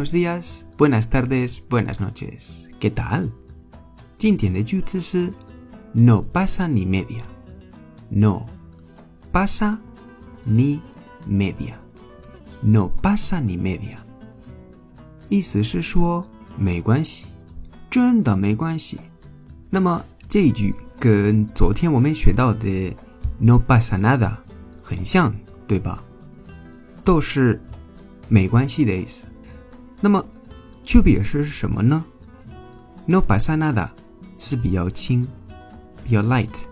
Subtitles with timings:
[0.00, 2.70] Buenos días, buenas tardes, buenas noches.
[2.80, 3.30] ¿Qué tal?
[4.16, 5.32] 今天的句子是
[5.92, 7.22] No pasa ni media.
[8.08, 8.46] No
[9.32, 9.78] pasa
[10.46, 10.80] ni
[11.28, 11.74] media.
[12.62, 13.98] No pasa ni media.
[15.28, 16.26] 意思是说
[16.56, 17.26] 没关系，
[17.90, 18.98] 真的没关系。
[19.68, 22.96] 那么这一句跟昨天我们学到的
[23.38, 24.38] No pasa nada
[24.82, 25.34] 很像，
[25.68, 26.02] 对吧？
[27.04, 27.60] 都是
[28.28, 29.26] 没关系的意思。
[30.01, 30.25] 那么
[30.83, 32.03] 区别是什么呢
[33.05, 33.89] ？No pasa nada
[34.37, 35.27] 是比较轻，
[36.03, 36.63] 比较 light。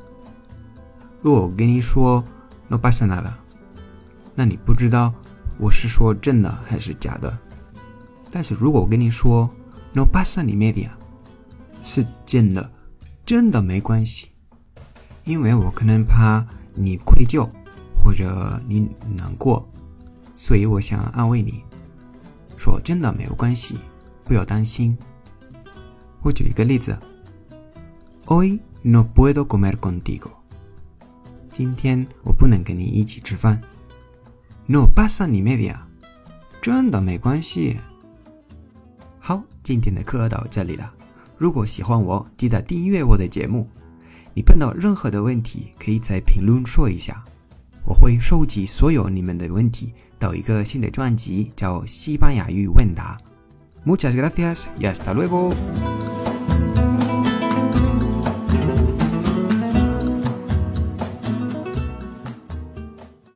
[1.22, 2.26] 如果我跟你说
[2.68, 3.34] No pasa nada，
[4.34, 5.14] 那你不知道
[5.60, 7.38] 我是说真的还是假的。
[8.32, 9.48] 但是如果我跟你说
[9.94, 10.90] No pasa ni media，
[11.84, 12.72] 是真的，
[13.26, 14.30] 真的没关系，
[15.24, 16.44] 因为我可能怕
[16.74, 17.48] 你愧疚
[17.96, 19.70] 或者你难过，
[20.36, 21.64] 所以我想安慰你。
[22.60, 23.80] 说真的没有关系，
[24.26, 24.98] 不要担心。
[26.22, 27.00] 我举一个例子
[28.26, 30.32] ：Hoy no puedo comer contigo。
[31.54, 33.62] 今天我不能跟你一起吃饭。
[34.66, 35.78] No pasa ni media。
[36.62, 37.80] 真的没关系。
[39.20, 40.94] 好，今天的课到这里了。
[41.38, 43.70] 如果喜欢我，记得订阅我的节目。
[44.34, 47.24] 你碰到任何的问题，可以在评论说一下。
[47.90, 53.18] 我会收集所有你们的问题到一个新的专辑，叫《西班牙语问答》。
[53.92, 55.56] Muchas gracias y hasta luego。